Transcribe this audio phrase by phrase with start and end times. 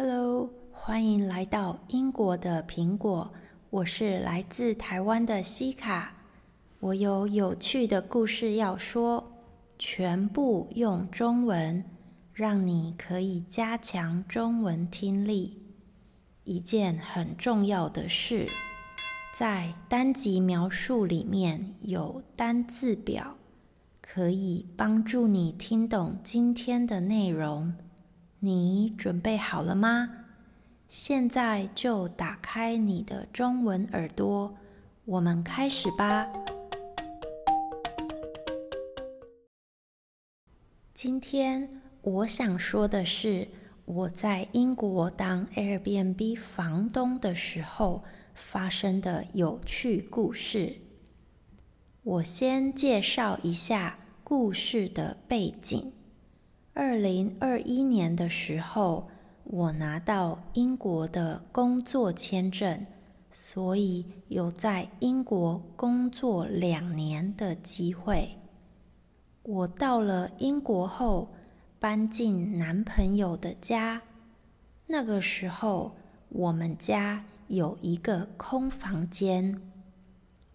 [0.00, 3.28] Hello，欢迎来到英国的苹果。
[3.68, 6.12] 我是来自台湾的西卡，
[6.78, 9.32] 我有有趣的故事要说，
[9.76, 11.84] 全部用中文，
[12.32, 15.60] 让你可以加强中文听力。
[16.44, 18.48] 一件很重要的事，
[19.34, 23.36] 在单集描述里面有单字表，
[24.00, 27.74] 可以帮助你听懂今天的内容。
[28.40, 30.26] 你准备好了吗？
[30.88, 34.54] 现在就打开你的中文耳朵，
[35.06, 36.28] 我们开始吧。
[40.94, 43.48] 今天我想说的是，
[43.84, 50.76] 我在英国当 Airbnb 房东的时候发生的有趣故事。
[52.04, 55.92] 我先介绍一下故事的背景。
[56.78, 59.08] 二零二一年的时候，
[59.42, 62.86] 我拿到英国的工作签证，
[63.32, 68.28] 所以有在英国工作两年的机会。
[69.42, 71.34] 我到了英国后，
[71.80, 74.00] 搬进男朋友的家。
[74.86, 75.96] 那个时候，
[76.28, 79.60] 我们家有一个空房间。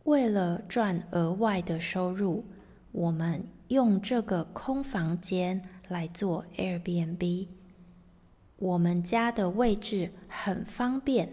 [0.05, 2.45] 为了赚额外的收入，
[2.93, 5.61] 我们用这个空房间。
[5.93, 7.47] 来做 Airbnb，
[8.57, 11.31] 我们家的位置很方便，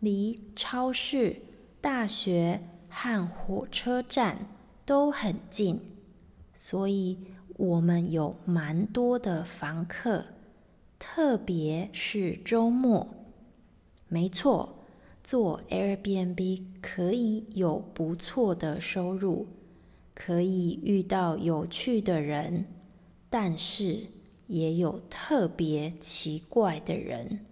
[0.00, 1.42] 离超市、
[1.82, 4.48] 大学和火车站
[4.86, 5.78] 都很近，
[6.54, 7.18] 所以
[7.58, 10.24] 我们有蛮多的房客，
[10.98, 13.06] 特别是周末。
[14.08, 14.86] 没错，
[15.22, 19.46] 做 Airbnb 可以有不错的收入，
[20.14, 22.64] 可以遇到有趣的人。
[23.38, 24.06] 但是
[24.46, 27.44] 也有特别奇怪的人。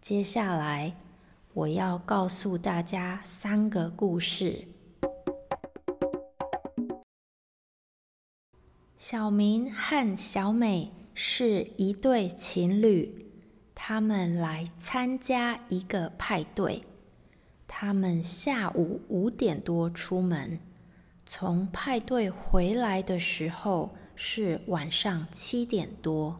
[0.00, 0.96] 接下来
[1.52, 4.66] 我要告诉大家三个故事。
[8.98, 13.30] 小明和小美是一对情侣，
[13.72, 16.82] 他们来参加一个派对。
[17.68, 20.58] 他们下午五点多出门，
[21.24, 26.38] 从派对回来的时候，是晚上七点多，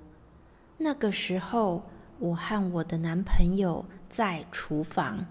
[0.78, 1.82] 那个时候，
[2.18, 5.26] 我和我的男朋友在厨房，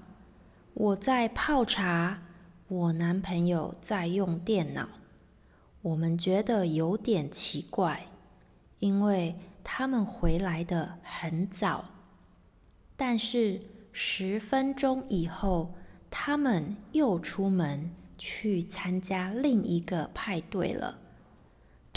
[0.73, 2.21] 我在泡茶，
[2.67, 4.89] 我男朋友在用电脑。
[5.81, 8.07] 我们觉得有点奇怪，
[8.79, 11.85] 因为他们回来的很早，
[12.95, 13.61] 但是
[13.91, 15.73] 十分钟以后，
[16.09, 20.99] 他们又出门去参加另一个派对了。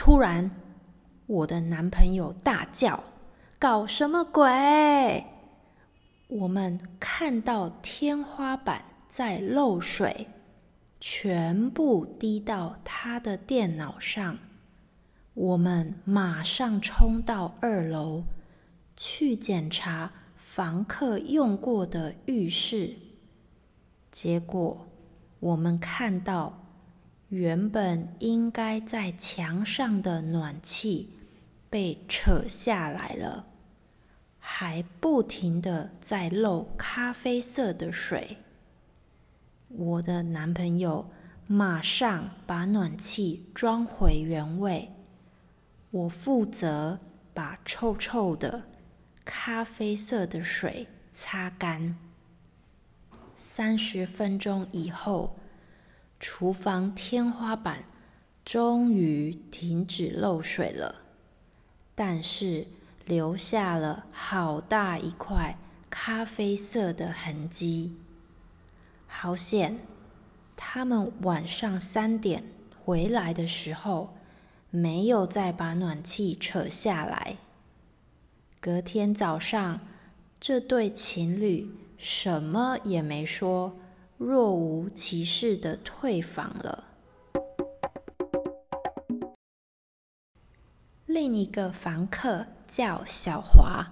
[0.07, 0.49] 突然，
[1.27, 3.03] 我的男朋友大叫
[3.59, 5.27] ：“搞什么鬼？”
[6.31, 10.29] 我们看到天花板在漏水，
[11.01, 14.39] 全部滴到他的电脑上。
[15.35, 18.23] 我们马上冲到二楼
[18.97, 22.95] 去检查房客用过的浴室，
[24.13, 24.87] 结果
[25.41, 26.63] 我们看到。
[27.31, 31.11] 原本应该在墙上的暖气
[31.69, 33.47] 被扯下来了，
[34.39, 38.37] 还不停地在漏咖啡色的水。
[39.69, 41.11] 我的男朋友
[41.49, 44.93] 马上把暖气装回原位，
[45.91, 47.01] 我负责
[47.35, 48.63] 把臭臭的
[49.25, 51.99] 咖啡色的水擦干。
[53.37, 55.37] 三十分钟以后。
[56.19, 57.85] 厨房天花板
[58.45, 61.03] 终于停止漏水了，
[61.95, 62.67] 但是
[63.05, 65.57] 留下了好大一块
[65.91, 67.97] 咖啡色的痕迹。
[69.07, 69.79] 好险，
[70.57, 72.45] 他们晚上三点
[72.85, 74.17] 回来的时候，
[74.71, 77.37] 没有再把暖气扯下来。
[78.61, 79.81] 隔天早上，
[80.41, 83.77] 这对情侣什么也没说。
[84.19, 86.85] 若无其事的退房了。
[91.07, 93.87] 另一个房客叫小华，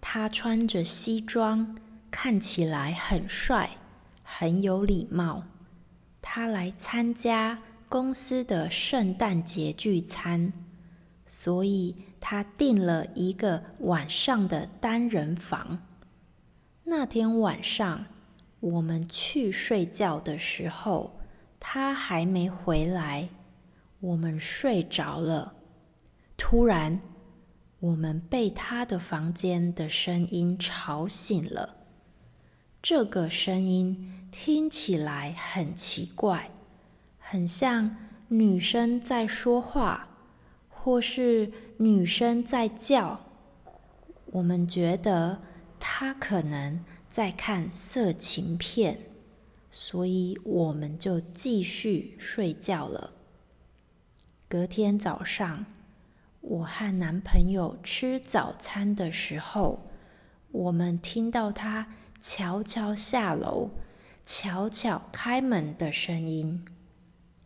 [0.00, 1.76] 他穿着西装，
[2.10, 3.78] 看起来很帅，
[4.22, 5.44] 很有礼貌。
[6.20, 7.58] 他来参加
[7.88, 10.52] 公司的圣诞节聚餐，
[11.24, 15.82] 所以他订了一个晚上的单人房。
[16.84, 18.06] 那天晚上，
[18.64, 21.20] 我们去睡觉的时候，
[21.60, 23.28] 他还没回来，
[24.00, 25.52] 我们睡着了。
[26.38, 26.98] 突然，
[27.80, 31.76] 我们被他的房间的声音吵醒了。
[32.80, 36.50] 这个声音听起来很奇怪，
[37.18, 37.94] 很像
[38.28, 40.08] 女生在说话，
[40.70, 43.20] 或是女生在叫。
[44.32, 45.42] 我们觉得
[45.78, 46.82] 他可能
[47.14, 48.98] 在看色情片，
[49.70, 53.12] 所以我们就继续睡觉了。
[54.48, 55.64] 隔天早上，
[56.40, 59.86] 我和男朋友吃早餐的时候，
[60.50, 61.86] 我们听到他
[62.20, 63.70] 悄悄下楼、
[64.26, 66.64] 悄悄开门的声音，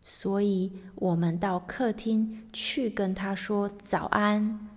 [0.01, 4.67] 所以我们到客厅去跟他说早安，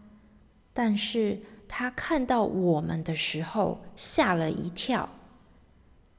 [0.74, 1.40] 但是。
[1.74, 5.08] 他看到我们的时候吓了一跳，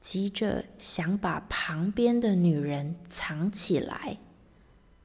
[0.00, 4.18] 急着想把旁边的女人藏起来，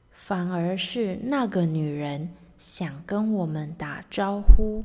[0.09, 4.83] 反而是那个女人想跟我们打招呼，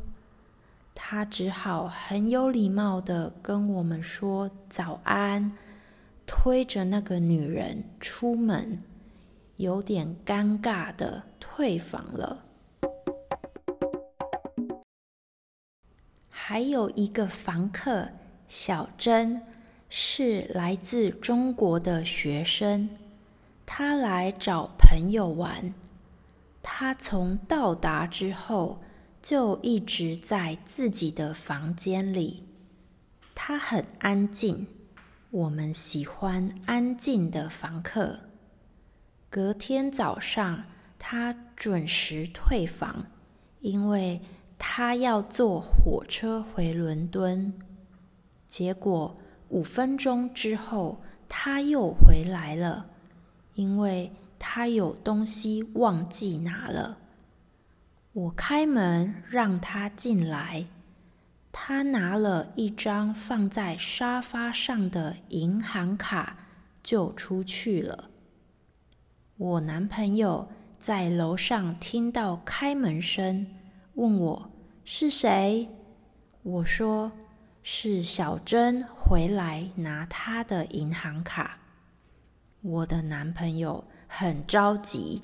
[0.95, 5.51] 他只好很有礼貌的跟我们说早安，
[6.27, 8.83] 推着那个女人出门，
[9.57, 12.44] 有点尴尬的退房了。
[16.47, 18.07] 还有一个房客
[18.49, 19.41] 小珍，
[19.89, 22.91] 是来自中国的学生，
[23.65, 25.73] 她来找朋友玩。
[26.63, 28.83] 她从到达之后
[29.23, 32.45] 就一直在自己的房间里，
[33.35, 34.67] 她很安静。
[35.31, 38.21] 我们喜欢安静的房客。
[39.31, 40.65] 隔天早上，
[40.99, 43.07] 她准时退房，
[43.61, 44.21] 因为。
[44.59, 47.53] 他要坐火车回伦敦，
[48.49, 49.17] 结果
[49.49, 52.91] 五分钟之后他又回来了，
[53.55, 56.99] 因为他有东西忘记拿了。
[58.13, 60.67] 我开门让他进来，
[61.53, 66.37] 他拿了一张放在沙发上的银行卡
[66.83, 68.11] 就出去了。
[69.37, 70.49] 我男朋友
[70.79, 73.47] 在楼上听到开门声。
[73.95, 74.51] 问我
[74.85, 75.69] 是谁？
[76.43, 77.13] 我说
[77.63, 81.61] 是小珍回来拿她的银行卡。
[82.61, 85.23] 我的男朋友很着急，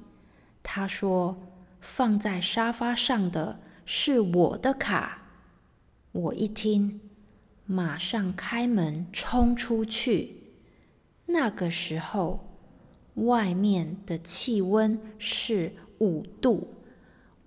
[0.62, 1.36] 他说
[1.80, 5.22] 放在沙发上的是我的卡。
[6.12, 7.00] 我一听，
[7.66, 10.36] 马上开门冲出去。
[11.26, 12.56] 那个时候，
[13.14, 16.68] 外面的气温是五度。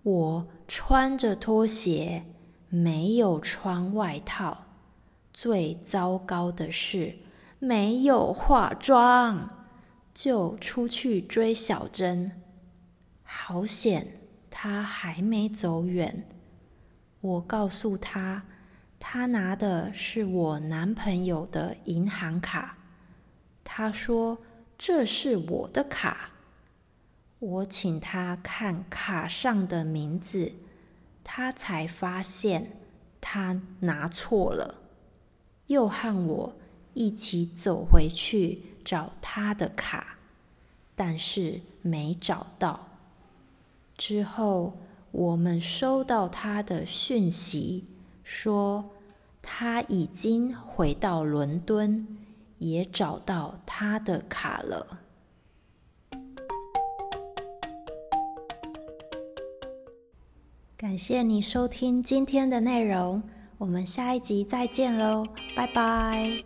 [0.01, 2.25] 我穿着拖鞋，
[2.69, 4.65] 没有穿外套。
[5.33, 7.17] 最糟糕的是，
[7.59, 9.67] 没有化妆，
[10.13, 12.43] 就出去追小珍。
[13.23, 14.19] 好险，
[14.49, 16.27] 她还没走远。
[17.21, 18.43] 我告诉她，
[18.99, 22.77] 她拿的是我男朋友的银行卡。
[23.63, 24.37] 她说
[24.77, 26.29] ：“这是我的卡。”
[27.43, 30.53] 我请他看卡上的名字，
[31.25, 32.77] 他才发现
[33.19, 34.75] 他拿错了，
[35.67, 36.55] 又和我
[36.93, 40.19] 一起走回去找他的卡，
[40.95, 42.87] 但是没找到。
[43.97, 44.77] 之后
[45.11, 47.83] 我们收到他的讯息，
[48.23, 48.89] 说
[49.41, 52.07] 他已经回到伦敦，
[52.59, 55.01] 也找到他的卡了。
[60.83, 63.23] 感谢你收听今天的内容，
[63.57, 65.25] 我们下一集再见喽，
[65.55, 66.43] 拜拜。